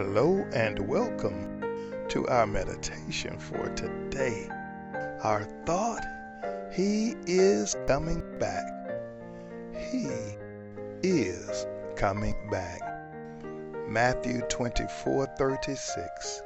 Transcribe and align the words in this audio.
Hello 0.00 0.46
and 0.52 0.78
welcome 0.78 1.60
to 2.08 2.24
our 2.28 2.46
meditation 2.46 3.36
for 3.36 3.68
today. 3.70 4.48
Our 5.24 5.42
thought 5.66 6.06
He 6.72 7.16
is 7.26 7.74
coming 7.88 8.22
back. 8.38 8.64
He 9.90 10.08
is 11.02 11.66
coming 11.96 12.36
back. 12.48 12.80
Matthew 13.88 14.42
24 14.42 15.26
36. 15.36 16.42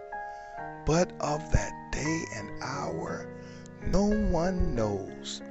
But 0.87 1.13
of 1.21 1.53
that 1.53 1.93
day 1.93 2.23
and 2.37 2.49
hour 2.63 3.29
no 3.87 4.07
one 4.31 4.75
knows, 4.75 5.43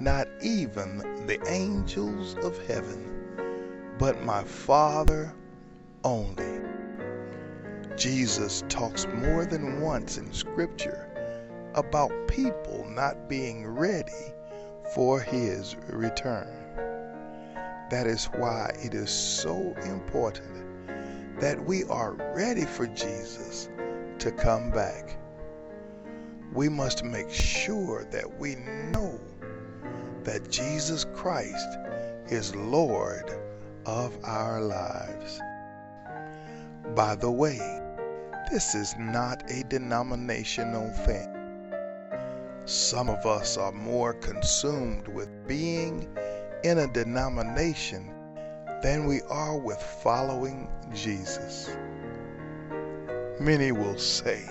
not 0.00 0.26
even 0.42 0.98
the 1.28 1.38
angels 1.48 2.34
of 2.42 2.58
heaven, 2.66 3.94
but 3.96 4.24
my 4.24 4.42
Father 4.42 5.32
only. 6.02 6.53
Jesus 7.96 8.64
talks 8.68 9.06
more 9.06 9.46
than 9.46 9.80
once 9.80 10.18
in 10.18 10.32
Scripture 10.32 11.08
about 11.74 12.10
people 12.26 12.84
not 12.88 13.28
being 13.28 13.66
ready 13.66 14.32
for 14.94 15.20
his 15.20 15.76
return. 15.88 16.48
That 17.90 18.06
is 18.06 18.26
why 18.36 18.74
it 18.82 18.94
is 18.94 19.10
so 19.10 19.74
important 19.84 21.40
that 21.40 21.64
we 21.64 21.84
are 21.84 22.14
ready 22.34 22.64
for 22.64 22.86
Jesus 22.88 23.68
to 24.18 24.32
come 24.32 24.70
back. 24.70 25.16
We 26.52 26.68
must 26.68 27.04
make 27.04 27.30
sure 27.30 28.04
that 28.10 28.38
we 28.38 28.56
know 28.90 29.20
that 30.24 30.50
Jesus 30.50 31.06
Christ 31.14 31.78
is 32.28 32.56
Lord 32.56 33.30
of 33.86 34.16
our 34.24 34.60
lives. 34.60 35.40
By 36.94 37.16
the 37.16 37.30
way, 37.30 37.80
this 38.50 38.74
is 38.74 38.94
not 38.98 39.42
a 39.50 39.64
denominational 39.64 40.90
thing. 41.04 41.30
Some 42.66 43.08
of 43.08 43.26
us 43.26 43.56
are 43.56 43.72
more 43.72 44.14
consumed 44.14 45.08
with 45.08 45.28
being 45.46 46.08
in 46.62 46.78
a 46.78 46.86
denomination 46.86 48.12
than 48.82 49.06
we 49.06 49.22
are 49.22 49.56
with 49.56 49.80
following 49.80 50.68
Jesus. 50.94 51.76
Many 53.40 53.72
will 53.72 53.98
say, 53.98 54.42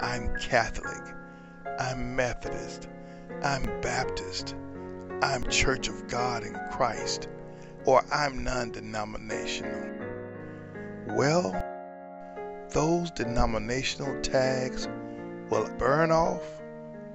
I'm 0.00 0.34
Catholic, 0.40 1.14
I'm 1.78 2.16
Methodist, 2.16 2.88
I'm 3.42 3.64
Baptist, 3.80 4.54
I'm 5.22 5.48
Church 5.48 5.88
of 5.88 6.08
God 6.08 6.44
in 6.44 6.58
Christ, 6.70 7.28
or 7.84 8.04
I'm 8.12 8.42
non 8.42 8.70
denominational. 8.70 9.90
Well, 11.08 11.52
those 12.78 13.10
denominational 13.10 14.22
tags 14.22 14.86
will 15.50 15.68
burn 15.78 16.12
off 16.12 16.44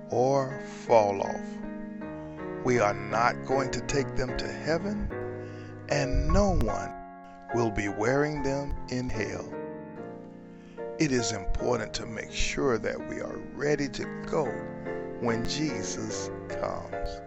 or 0.09 0.61
fall 0.85 1.21
off. 1.21 2.65
We 2.65 2.79
are 2.79 2.93
not 2.93 3.45
going 3.45 3.71
to 3.71 3.79
take 3.79 4.13
them 4.17 4.35
to 4.39 4.45
heaven, 4.51 5.09
and 5.87 6.27
no 6.27 6.55
one 6.55 6.91
will 7.55 7.71
be 7.71 7.87
wearing 7.87 8.43
them 8.43 8.75
in 8.89 9.07
hell. 9.07 9.49
It 10.99 11.13
is 11.13 11.31
important 11.31 11.93
to 11.93 12.05
make 12.07 12.33
sure 12.33 12.77
that 12.79 12.99
we 13.07 13.21
are 13.21 13.39
ready 13.53 13.87
to 13.87 14.03
go 14.29 14.43
when 15.21 15.47
Jesus 15.47 16.29
comes. 16.49 17.21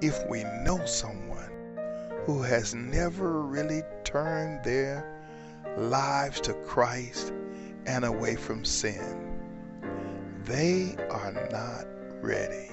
If 0.00 0.18
we 0.28 0.42
know 0.64 0.84
someone 0.84 1.52
who 2.26 2.42
has 2.42 2.74
never 2.74 3.42
really 3.42 3.82
turned 4.02 4.64
their 4.64 5.19
lives 5.76 6.40
to 6.42 6.54
Christ 6.54 7.32
and 7.86 8.04
away 8.04 8.36
from 8.36 8.64
sin. 8.64 9.38
They 10.44 10.96
are 11.10 11.32
not 11.50 11.86
ready. 12.22 12.70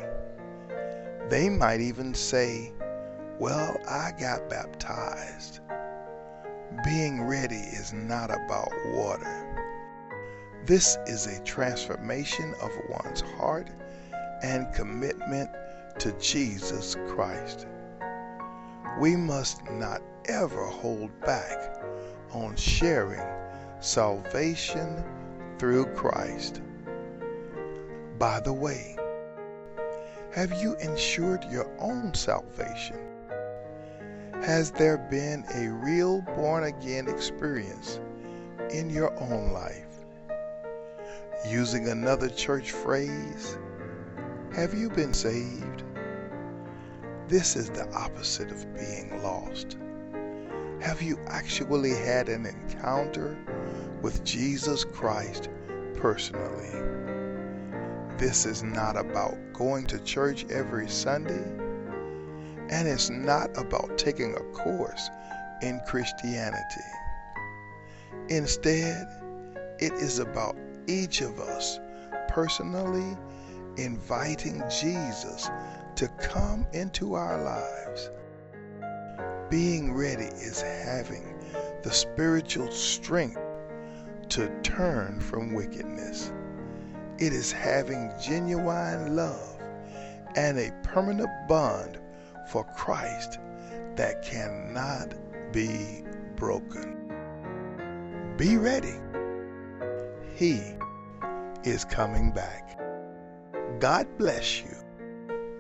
They 1.29 1.49
might 1.49 1.81
even 1.81 2.13
say, 2.13 2.73
Well, 3.39 3.77
I 3.87 4.11
got 4.19 4.49
baptized. 4.49 5.59
Being 6.83 7.23
ready 7.23 7.55
is 7.55 7.93
not 7.93 8.29
about 8.29 8.71
water. 8.87 9.43
This 10.65 10.97
is 11.05 11.27
a 11.27 11.43
transformation 11.43 12.53
of 12.61 12.71
one's 12.89 13.21
heart 13.21 13.69
and 14.43 14.73
commitment 14.73 15.49
to 15.99 16.11
Jesus 16.13 16.95
Christ. 17.07 17.67
We 18.99 19.15
must 19.15 19.63
not 19.71 20.01
ever 20.27 20.65
hold 20.65 21.17
back 21.21 21.77
on 22.31 22.55
sharing 22.55 23.21
salvation 23.79 25.03
through 25.59 25.85
Christ. 25.95 26.61
By 28.19 28.39
the 28.39 28.53
way, 28.53 28.97
have 30.33 30.51
you 30.61 30.75
ensured 30.75 31.45
your 31.51 31.69
own 31.79 32.13
salvation? 32.13 32.99
Has 34.43 34.71
there 34.71 34.97
been 34.97 35.43
a 35.55 35.69
real 35.69 36.21
born 36.35 36.65
again 36.65 37.07
experience 37.07 37.99
in 38.69 38.89
your 38.89 39.11
own 39.19 39.51
life? 39.51 39.85
Using 41.47 41.89
another 41.89 42.29
church 42.29 42.71
phrase, 42.71 43.57
have 44.55 44.73
you 44.73 44.89
been 44.89 45.13
saved? 45.13 45.83
This 47.27 47.55
is 47.55 47.69
the 47.69 47.91
opposite 47.93 48.51
of 48.51 48.73
being 48.73 49.21
lost. 49.21 49.77
Have 50.79 51.01
you 51.01 51.19
actually 51.25 51.89
had 51.89 52.29
an 52.29 52.45
encounter 52.45 53.35
with 54.01 54.23
Jesus 54.23 54.85
Christ 54.85 55.49
personally? 55.95 56.69
This 58.17 58.45
is 58.45 58.61
not 58.61 58.95
about 58.95 59.35
going 59.53 59.87
to 59.87 59.99
church 59.99 60.45
every 60.51 60.87
Sunday, 60.87 61.43
and 62.69 62.87
it's 62.87 63.09
not 63.09 63.57
about 63.57 63.97
taking 63.97 64.35
a 64.35 64.43
course 64.53 65.09
in 65.63 65.81
Christianity. 65.87 66.87
Instead, 68.29 69.07
it 69.79 69.93
is 69.93 70.19
about 70.19 70.55
each 70.85 71.21
of 71.21 71.39
us 71.39 71.79
personally 72.27 73.17
inviting 73.77 74.61
Jesus 74.69 75.49
to 75.95 76.07
come 76.19 76.67
into 76.71 77.15
our 77.15 77.41
lives 77.41 78.11
being 79.49 79.93
ready 79.93 80.25
is 80.25 80.61
having 80.61 81.35
the 81.83 81.91
spiritual 81.91 82.69
strength 82.71 83.39
to 84.29 84.49
turn 84.61 85.19
from 85.21 85.53
wickedness. 85.53 86.31
It 87.17 87.33
is 87.33 87.51
having 87.51 88.11
genuine 88.21 89.15
love 89.15 89.59
and 90.35 90.59
a 90.59 90.71
permanent 90.83 91.29
bond 91.47 91.97
for 92.49 92.63
Christ 92.75 93.39
that 93.95 94.21
cannot 94.21 95.13
be 95.51 96.03
broken. 96.35 96.95
Be 98.37 98.57
ready. 98.57 98.95
He 100.35 100.61
is 101.63 101.85
coming 101.85 102.31
back. 102.31 102.79
God 103.79 104.07
bless 104.17 104.61
you. 104.61 104.75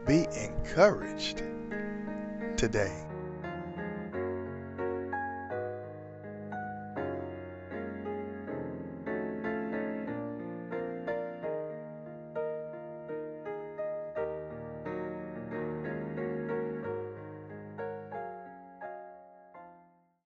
Be 0.05 0.27
encouraged 0.39 1.41
today. 2.55 3.06